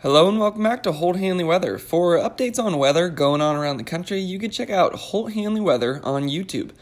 Hello 0.00 0.28
and 0.28 0.38
welcome 0.38 0.62
back 0.62 0.82
to 0.82 0.92
Holt 0.92 1.16
Hanley 1.16 1.42
Weather. 1.42 1.78
For 1.78 2.18
updates 2.18 2.62
on 2.62 2.76
weather 2.76 3.08
going 3.08 3.40
on 3.40 3.56
around 3.56 3.78
the 3.78 3.82
country, 3.82 4.20
you 4.20 4.38
can 4.38 4.50
check 4.50 4.68
out 4.68 4.94
Holt 4.94 5.32
Hanley 5.32 5.62
Weather 5.62 6.02
on 6.04 6.28
YouTube. 6.28 6.72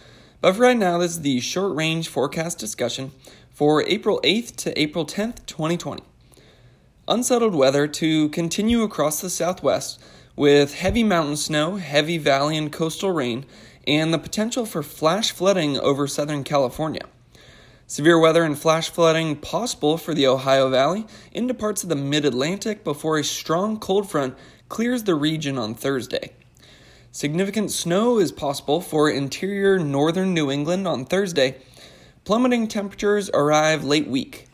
But 0.41 0.57
for 0.57 0.63
right 0.63 0.77
now, 0.77 0.99
this 0.99 1.13
is 1.13 1.21
the 1.21 1.39
short 1.39 1.77
range 1.77 2.09
forecast 2.09 2.59
discussion 2.59 3.13
for 3.53 3.85
April 3.85 4.21
8th 4.25 4.57
to 4.57 4.77
April 4.77 5.07
10th, 5.07 5.47
2020. 5.47 6.03
Unsettled 7.07 7.55
weather 7.55 7.87
to 7.87 8.31
continue 8.31 8.83
across 8.83 9.21
the 9.21 9.31
southwest 9.31 10.03
with 10.35 10.75
heavy 10.75 11.05
mountain 11.05 11.37
snow, 11.37 11.77
heavy 11.77 12.19
valley 12.19 12.57
and 12.57 12.73
coastal 12.73 13.13
rain, 13.13 13.47
and 13.87 14.13
the 14.13 14.19
potential 14.19 14.67
for 14.67 14.83
flash 14.83 15.31
flooding 15.31 15.79
over 15.79 16.09
southern 16.09 16.43
California. 16.43 17.03
Severe 17.87 18.19
weather 18.19 18.45
and 18.45 18.59
flash 18.59 18.89
flooding 18.89 19.37
possible 19.37 19.99
for 19.99 20.15
the 20.15 20.27
Ohio 20.27 20.71
Valley 20.71 21.07
into 21.33 21.53
parts 21.53 21.83
of 21.83 21.91
the 21.91 21.97
mid 21.97 22.25
Atlantic 22.25 22.83
before 22.83 23.19
a 23.19 23.25
strong 23.25 23.79
cold 23.79 24.11
front 24.11 24.35
clears 24.71 25.03
the 25.03 25.15
region 25.15 25.59
on 25.59 25.75
Thursday. 25.75 26.33
Significant 27.13 27.71
snow 27.71 28.19
is 28.19 28.33
possible 28.33 28.81
for 28.81 29.11
interior 29.11 29.79
northern 29.79 30.33
New 30.33 30.51
England 30.51 30.89
on 30.89 31.05
Thursday. 31.05 31.57
Plummeting 32.25 32.69
temperatures 32.69 33.29
arrive 33.35 33.85
late 33.85 34.09
week. 34.09 34.49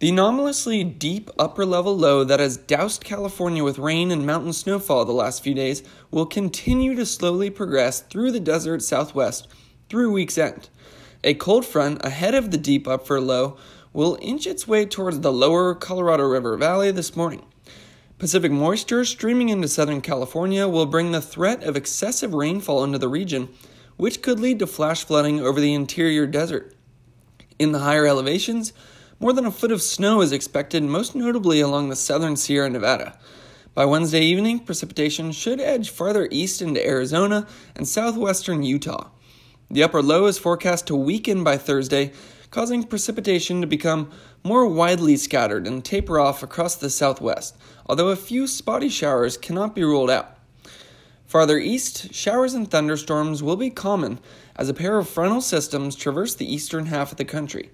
The 0.00 0.10
anomalously 0.10 0.84
deep 0.84 1.30
upper 1.38 1.64
level 1.64 1.96
low 1.96 2.22
that 2.22 2.38
has 2.38 2.58
doused 2.58 3.02
California 3.02 3.64
with 3.64 3.78
rain 3.78 4.10
and 4.10 4.26
mountain 4.26 4.52
snowfall 4.52 5.06
the 5.06 5.12
last 5.12 5.42
few 5.42 5.54
days 5.54 5.82
will 6.10 6.26
continue 6.26 6.94
to 6.96 7.06
slowly 7.06 7.48
progress 7.48 8.02
through 8.02 8.32
the 8.32 8.40
desert 8.40 8.82
southwest 8.82 9.48
through 9.88 10.12
week's 10.12 10.36
end. 10.36 10.68
A 11.24 11.34
cold 11.34 11.64
front 11.64 12.04
ahead 12.04 12.34
of 12.34 12.50
the 12.50 12.58
deep 12.58 12.86
upper 12.86 13.20
low 13.20 13.56
will 13.92 14.18
inch 14.20 14.46
its 14.46 14.68
way 14.68 14.84
towards 14.84 15.20
the 15.20 15.32
lower 15.32 15.74
Colorado 15.74 16.24
River 16.24 16.56
Valley 16.56 16.90
this 16.90 17.16
morning. 17.16 17.44
Pacific 18.18 18.52
moisture 18.52 19.04
streaming 19.04 19.48
into 19.48 19.68
Southern 19.68 20.00
California 20.00 20.68
will 20.68 20.86
bring 20.86 21.12
the 21.12 21.20
threat 21.20 21.62
of 21.62 21.76
excessive 21.76 22.34
rainfall 22.34 22.84
into 22.84 22.98
the 22.98 23.08
region, 23.08 23.48
which 23.96 24.22
could 24.22 24.40
lead 24.40 24.58
to 24.58 24.66
flash 24.66 25.04
flooding 25.04 25.40
over 25.40 25.60
the 25.60 25.74
interior 25.74 26.26
desert. 26.26 26.74
In 27.58 27.72
the 27.72 27.80
higher 27.80 28.06
elevations, 28.06 28.72
more 29.18 29.32
than 29.32 29.46
a 29.46 29.50
foot 29.50 29.72
of 29.72 29.80
snow 29.80 30.20
is 30.20 30.32
expected, 30.32 30.82
most 30.82 31.14
notably 31.14 31.60
along 31.60 31.88
the 31.88 31.96
southern 31.96 32.36
Sierra 32.36 32.68
Nevada. 32.68 33.18
By 33.74 33.86
Wednesday 33.86 34.22
evening, 34.22 34.60
precipitation 34.60 35.32
should 35.32 35.60
edge 35.60 35.90
farther 35.90 36.28
east 36.30 36.60
into 36.62 36.86
Arizona 36.86 37.46
and 37.74 37.88
southwestern 37.88 38.62
Utah. 38.62 39.08
The 39.70 39.82
upper 39.82 40.00
low 40.00 40.26
is 40.26 40.38
forecast 40.38 40.86
to 40.86 40.96
weaken 40.96 41.42
by 41.42 41.56
Thursday, 41.56 42.12
causing 42.52 42.84
precipitation 42.84 43.60
to 43.60 43.66
become 43.66 44.10
more 44.44 44.66
widely 44.66 45.16
scattered 45.16 45.66
and 45.66 45.84
taper 45.84 46.20
off 46.20 46.42
across 46.42 46.76
the 46.76 46.88
southwest, 46.88 47.56
although 47.86 48.10
a 48.10 48.16
few 48.16 48.46
spotty 48.46 48.88
showers 48.88 49.36
cannot 49.36 49.74
be 49.74 49.82
ruled 49.82 50.10
out. 50.10 50.38
Farther 51.26 51.58
east, 51.58 52.14
showers 52.14 52.54
and 52.54 52.70
thunderstorms 52.70 53.42
will 53.42 53.56
be 53.56 53.70
common 53.70 54.20
as 54.54 54.68
a 54.68 54.74
pair 54.74 54.98
of 54.98 55.08
frontal 55.08 55.40
systems 55.40 55.96
traverse 55.96 56.36
the 56.36 56.50
eastern 56.50 56.86
half 56.86 57.10
of 57.10 57.18
the 57.18 57.24
country. 57.24 57.70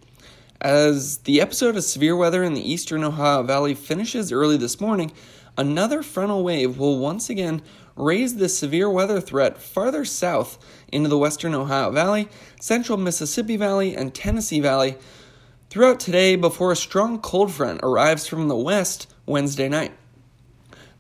As 0.62 1.18
the 1.18 1.42
episode 1.42 1.76
of 1.76 1.84
severe 1.84 2.16
weather 2.16 2.42
in 2.42 2.54
the 2.54 2.72
eastern 2.72 3.04
Ohio 3.04 3.42
Valley 3.42 3.74
finishes 3.74 4.32
early 4.32 4.56
this 4.56 4.80
morning, 4.80 5.12
another 5.56 6.02
frontal 6.02 6.42
wave 6.42 6.78
will 6.78 6.98
once 6.98 7.28
again 7.30 7.62
raise 7.96 8.36
the 8.36 8.48
severe 8.48 8.88
weather 8.88 9.20
threat 9.20 9.58
farther 9.58 10.04
south 10.04 10.58
into 10.88 11.08
the 11.08 11.18
western 11.18 11.54
Ohio 11.54 11.90
Valley, 11.90 12.28
central 12.60 12.98
Mississippi 12.98 13.56
Valley, 13.56 13.94
and 13.94 14.14
Tennessee 14.14 14.60
Valley 14.60 14.96
throughout 15.70 16.00
today 16.00 16.36
before 16.36 16.72
a 16.72 16.76
strong 16.76 17.18
cold 17.18 17.52
front 17.52 17.80
arrives 17.82 18.26
from 18.26 18.48
the 18.48 18.56
west 18.56 19.12
Wednesday 19.26 19.68
night. 19.68 19.92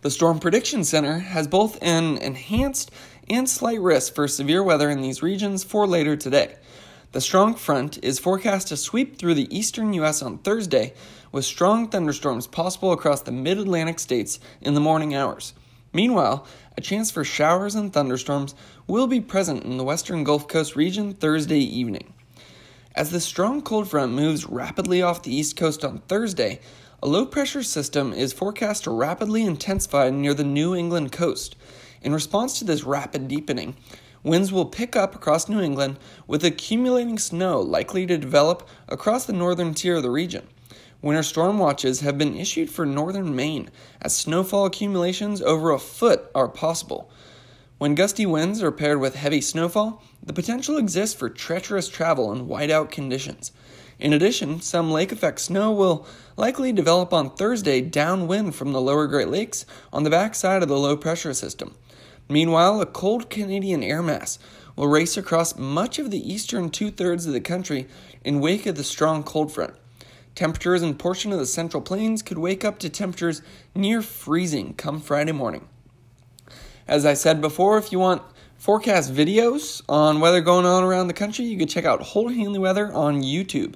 The 0.02 0.10
Storm 0.10 0.40
Prediction 0.40 0.82
Center 0.82 1.20
has 1.20 1.46
both 1.46 1.78
an 1.80 2.18
enhanced 2.18 2.90
and 3.30 3.48
slight 3.48 3.80
risk 3.80 4.14
for 4.14 4.26
severe 4.26 4.62
weather 4.62 4.90
in 4.90 5.00
these 5.00 5.22
regions 5.22 5.62
for 5.62 5.86
later 5.86 6.16
today. 6.16 6.56
The 7.12 7.20
strong 7.20 7.54
front 7.54 8.02
is 8.02 8.18
forecast 8.18 8.68
to 8.68 8.76
sweep 8.76 9.18
through 9.18 9.34
the 9.34 9.54
eastern 9.56 9.92
U.S. 9.92 10.22
on 10.22 10.38
Thursday, 10.38 10.94
with 11.32 11.44
strong 11.44 11.88
thunderstorms 11.88 12.46
possible 12.46 12.92
across 12.92 13.22
the 13.22 13.32
mid 13.32 13.58
Atlantic 13.58 13.98
states 13.98 14.38
in 14.60 14.74
the 14.74 14.80
morning 14.80 15.14
hours. 15.14 15.54
Meanwhile, 15.92 16.46
a 16.76 16.80
chance 16.80 17.10
for 17.10 17.24
showers 17.24 17.74
and 17.74 17.92
thunderstorms 17.92 18.54
will 18.86 19.06
be 19.06 19.20
present 19.20 19.64
in 19.64 19.76
the 19.78 19.84
western 19.84 20.24
Gulf 20.24 20.46
Coast 20.46 20.76
region 20.76 21.14
Thursday 21.14 21.58
evening. 21.58 22.12
As 22.94 23.10
the 23.10 23.20
strong 23.20 23.62
cold 23.62 23.88
front 23.88 24.12
moves 24.12 24.46
rapidly 24.46 25.02
off 25.02 25.22
the 25.22 25.34
east 25.34 25.56
coast 25.56 25.84
on 25.84 25.98
Thursday, 26.08 26.60
a 27.02 27.08
low 27.08 27.26
pressure 27.26 27.62
system 27.62 28.12
is 28.12 28.32
forecast 28.32 28.84
to 28.84 28.90
rapidly 28.90 29.42
intensify 29.42 30.10
near 30.10 30.34
the 30.34 30.44
New 30.44 30.74
England 30.74 31.10
coast. 31.10 31.56
In 32.02 32.12
response 32.12 32.58
to 32.58 32.64
this 32.64 32.84
rapid 32.84 33.28
deepening, 33.28 33.76
winds 34.22 34.52
will 34.52 34.66
pick 34.66 34.94
up 34.94 35.14
across 35.14 35.48
New 35.48 35.60
England 35.60 35.98
with 36.26 36.44
accumulating 36.44 37.18
snow 37.18 37.60
likely 37.60 38.06
to 38.06 38.18
develop 38.18 38.68
across 38.88 39.24
the 39.24 39.32
northern 39.32 39.74
tier 39.74 39.96
of 39.96 40.02
the 40.02 40.10
region. 40.10 40.46
Winter 41.02 41.24
storm 41.24 41.58
watches 41.58 41.98
have 41.98 42.16
been 42.16 42.36
issued 42.36 42.70
for 42.70 42.86
northern 42.86 43.34
Maine 43.34 43.70
as 44.00 44.14
snowfall 44.14 44.66
accumulations 44.66 45.42
over 45.42 45.72
a 45.72 45.78
foot 45.80 46.30
are 46.32 46.46
possible. 46.46 47.10
When 47.78 47.96
gusty 47.96 48.24
winds 48.24 48.62
are 48.62 48.70
paired 48.70 49.00
with 49.00 49.16
heavy 49.16 49.40
snowfall, 49.40 50.00
the 50.22 50.32
potential 50.32 50.76
exists 50.76 51.16
for 51.16 51.28
treacherous 51.28 51.88
travel 51.88 52.32
in 52.32 52.46
whiteout 52.46 52.92
conditions. 52.92 53.50
In 53.98 54.12
addition, 54.12 54.60
some 54.60 54.92
lake 54.92 55.10
effect 55.10 55.40
snow 55.40 55.72
will 55.72 56.06
likely 56.36 56.70
develop 56.70 57.12
on 57.12 57.30
Thursday 57.30 57.80
downwind 57.80 58.54
from 58.54 58.72
the 58.72 58.80
lower 58.80 59.08
Great 59.08 59.28
Lakes 59.28 59.66
on 59.92 60.04
the 60.04 60.10
backside 60.10 60.62
of 60.62 60.68
the 60.68 60.78
low 60.78 60.96
pressure 60.96 61.34
system. 61.34 61.74
Meanwhile, 62.28 62.80
a 62.80 62.86
cold 62.86 63.28
Canadian 63.28 63.82
air 63.82 64.04
mass 64.04 64.38
will 64.76 64.86
race 64.86 65.16
across 65.16 65.58
much 65.58 65.98
of 65.98 66.12
the 66.12 66.32
eastern 66.32 66.70
two 66.70 66.92
thirds 66.92 67.26
of 67.26 67.32
the 67.32 67.40
country 67.40 67.88
in 68.22 68.40
wake 68.40 68.66
of 68.66 68.76
the 68.76 68.84
strong 68.84 69.24
cold 69.24 69.52
front. 69.52 69.74
Temperatures 70.34 70.82
in 70.82 70.94
portion 70.94 71.32
of 71.32 71.38
the 71.38 71.46
central 71.46 71.82
plains 71.82 72.22
could 72.22 72.38
wake 72.38 72.64
up 72.64 72.78
to 72.78 72.88
temperatures 72.88 73.42
near 73.74 74.00
freezing 74.00 74.74
come 74.74 75.00
Friday 75.00 75.32
morning. 75.32 75.68
As 76.88 77.04
I 77.04 77.14
said 77.14 77.40
before, 77.40 77.78
if 77.78 77.92
you 77.92 77.98
want 77.98 78.22
forecast 78.56 79.12
videos 79.12 79.82
on 79.88 80.20
weather 80.20 80.40
going 80.40 80.64
on 80.64 80.84
around 80.84 81.08
the 81.08 81.14
country, 81.14 81.44
you 81.44 81.58
can 81.58 81.68
check 81.68 81.84
out 81.84 82.00
Holt 82.00 82.32
Hanley 82.32 82.58
Weather 82.58 82.92
on 82.92 83.22
YouTube. 83.22 83.74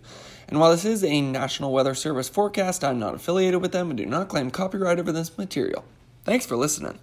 And 0.48 0.60
while 0.60 0.70
this 0.70 0.84
is 0.84 1.04
a 1.04 1.20
National 1.20 1.72
Weather 1.72 1.94
Service 1.94 2.28
forecast, 2.28 2.84
I'm 2.84 2.98
not 2.98 3.14
affiliated 3.14 3.60
with 3.60 3.72
them 3.72 3.90
and 3.90 3.96
do 3.96 4.06
not 4.06 4.28
claim 4.28 4.50
copyright 4.50 4.98
over 4.98 5.12
this 5.12 5.36
material. 5.36 5.84
Thanks 6.24 6.46
for 6.46 6.56
listening. 6.56 6.98